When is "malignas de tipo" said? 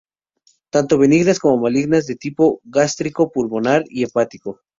1.61-2.59